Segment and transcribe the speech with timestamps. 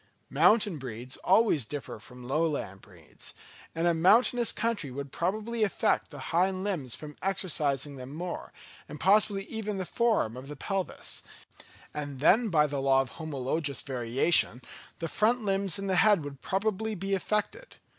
[0.31, 3.35] Mountain breeds always differ from lowland breeds;
[3.75, 8.51] and a mountainous country would probably affect the hind limbs from exercising them more,
[8.89, 11.21] and possibly even the form of the pelvis;
[11.93, 14.59] and then by the law of homologous variation,
[14.97, 17.75] the front limbs and the head would probably be affected.